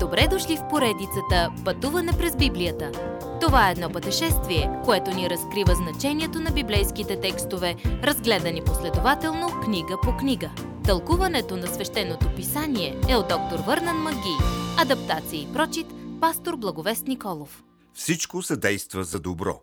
[0.00, 2.92] Добре дошли в поредицата Пътуване през Библията.
[3.40, 10.16] Това е едно пътешествие, което ни разкрива значението на библейските текстове, разгледани последователно книга по
[10.16, 10.50] книга.
[10.84, 14.36] Тълкуването на свещеното писание е от доктор Върнан Маги.
[14.78, 15.86] Адаптация и прочит,
[16.20, 17.64] пастор Благовест Николов.
[17.92, 19.62] Всичко съдейства за добро.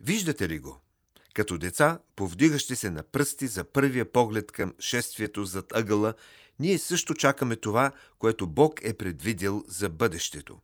[0.00, 0.80] Виждате ли го?
[1.36, 6.14] Като деца, повдигащи се на пръсти за първия поглед към шествието зад ъгъла,
[6.58, 10.60] ние също чакаме това, което Бог е предвидел за бъдещето.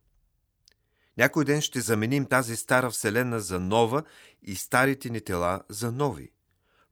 [1.17, 4.03] Някой ден ще заменим тази стара вселена за нова
[4.43, 6.31] и старите ни тела за нови.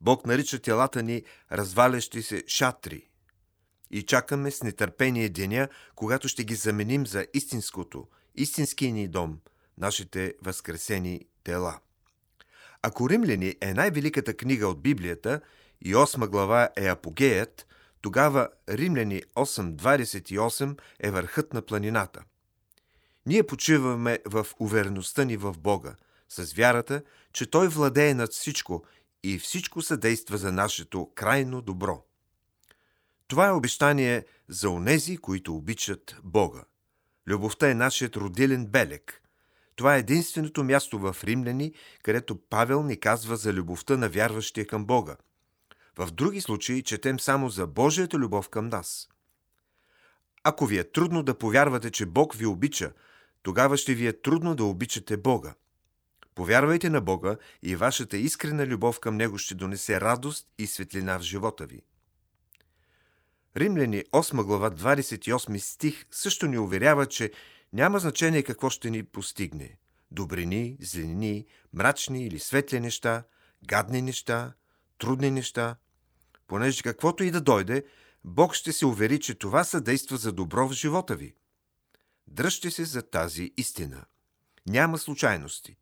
[0.01, 3.09] Бог нарича телата ни развалящи се шатри.
[3.91, 9.39] И чакаме с нетърпение деня, когато ще ги заменим за истинското, истинския ни дом,
[9.77, 11.79] нашите възкресени тела.
[12.83, 15.41] Ако Римляни е най-великата книга от Библията
[15.81, 17.67] и 8 глава е апогеят,
[18.01, 22.23] тогава Римляни 8.28 е върхът на планината.
[23.25, 25.95] Ние почиваме в увереността ни в Бога,
[26.29, 28.83] с вярата, че Той владее над всичко
[29.23, 32.05] и всичко съдейства за нашето крайно добро.
[33.27, 36.63] Това е обещание за онези, които обичат Бога.
[37.27, 39.21] Любовта е нашият родилен белег–
[39.81, 44.85] това е единственото място в Римляни, където Павел ни казва за любовта на вярващия към
[44.85, 45.15] Бога.
[45.97, 49.09] В други случаи четем само за Божията любов към нас.
[50.43, 52.91] Ако ви е трудно да повярвате, че Бог ви обича,
[53.43, 55.53] тогава ще ви е трудно да обичате Бога.
[56.35, 61.21] Повярвайте на Бога и вашата искрена любов към Него ще донесе радост и светлина в
[61.21, 61.81] живота ви.
[63.57, 67.31] Римляни 8 глава 28 стих също ни уверява, че
[67.73, 69.77] няма значение какво ще ни постигне.
[70.11, 73.23] Добрини, злини, мрачни или светли неща,
[73.67, 74.53] гадни неща,
[74.97, 75.75] трудни неща.
[76.47, 77.83] Понеже каквото и да дойде,
[78.23, 81.35] Бог ще се увери, че това съдейства за добро в живота ви.
[82.27, 84.05] Дръжте се за тази истина.
[84.67, 85.77] Няма случайности.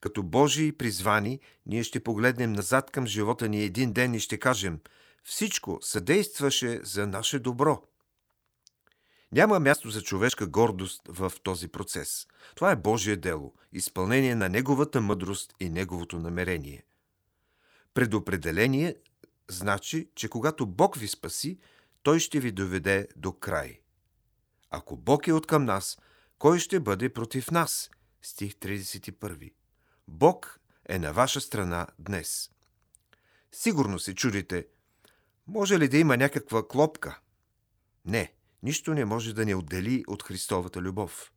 [0.00, 4.80] Като Божии призвани, ние ще погледнем назад към живота ни един ден и ще кажем
[5.24, 7.82] всичко съдействаше за наше добро–
[9.32, 12.26] няма място за човешка гордост в този процес.
[12.54, 16.84] Това е Божие дело, изпълнение на Неговата мъдрост и Неговото намерение.
[17.94, 18.96] Предопределение
[19.50, 21.58] значи, че когато Бог ви спаси,
[22.02, 23.80] Той ще ви доведе до край.
[24.70, 25.98] Ако Бог е откъм нас,
[26.38, 27.90] кой ще бъде против нас?
[28.22, 29.52] Стих 31.
[30.08, 32.50] Бог е на ваша страна днес.
[33.52, 34.66] Сигурно се чудите,
[35.46, 37.20] може ли да има някаква клопка?
[38.04, 41.32] Не, нищо не може да ни отдели от Христовата любов.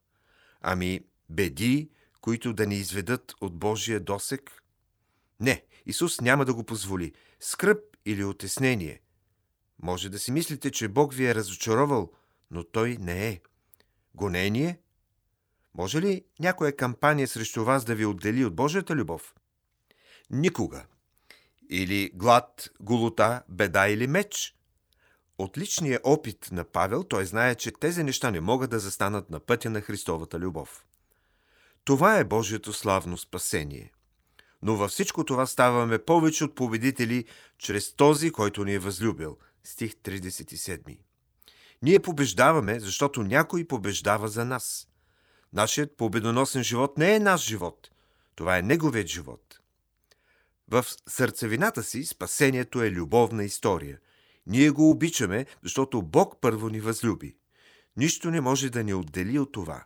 [0.62, 1.90] Ами беди,
[2.22, 4.64] които да ни изведат от Божия досек?
[5.40, 7.14] Не, Исус няма да го позволи.
[7.40, 9.02] Скръп или отеснение.
[9.84, 12.12] Може да си мислите, че Бог ви е разочаровал,
[12.52, 13.42] но Той не е.
[14.16, 14.80] Гонение?
[15.74, 19.36] Може ли някоя кампания срещу вас да ви отдели от Божията любов?
[20.30, 20.86] Никога.
[21.70, 24.56] Или глад, голота, беда или меч?
[25.38, 29.40] От личния опит на Павел той знае, че тези неща не могат да застанат на
[29.40, 30.86] пътя на Христовата любов.
[31.84, 33.92] Това е Божието славно спасение.
[34.62, 37.26] Но във всичко това ставаме повече от победители
[37.58, 39.38] чрез този, който ни е възлюбил.
[39.64, 40.98] Стих 37.
[41.82, 44.88] Ние побеждаваме, защото някой побеждава за нас.
[45.54, 47.90] Нашият победоносен живот не е наш живот.
[48.36, 49.60] Това е неговият живот.
[50.68, 54.00] В сърцевината си спасението е любовна история–
[54.48, 57.36] ние го обичаме, защото Бог първо ни възлюби.
[57.98, 59.84] Нищо не може да ни отдели от това.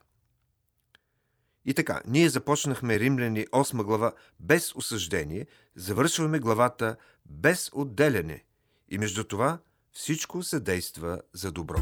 [1.66, 8.44] И така, ние започнахме Римляни 8 глава без осъждение, завършваме главата без отделяне.
[8.90, 9.60] И между това
[9.92, 11.78] всичко се действа за добро.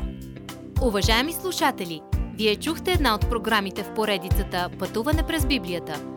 [0.81, 2.01] Уважаеми слушатели,
[2.37, 6.16] вие чухте една от програмите в поредицата Пътуване през Библията.